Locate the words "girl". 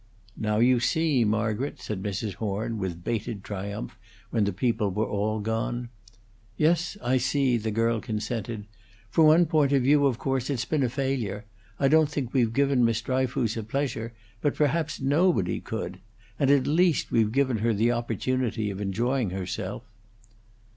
7.69-8.01